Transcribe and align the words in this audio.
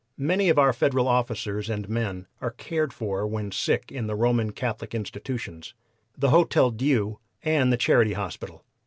Many 0.17 0.49
of 0.49 0.57
our 0.57 0.73
Federal 0.73 1.07
officers 1.07 1.69
and 1.69 1.87
men 1.87 2.25
are 2.41 2.49
cared 2.49 2.91
for 2.91 3.27
when 3.27 3.51
sick 3.51 3.91
in 3.91 4.07
the 4.07 4.15
Roman 4.15 4.51
Catholic 4.51 4.95
institutions, 4.95 5.75
the 6.17 6.31
Hotel 6.31 6.71
Dieu 6.71 7.19
and 7.43 7.71
the 7.71 7.77
Charity 7.77 8.13
Hospital. 8.13 8.65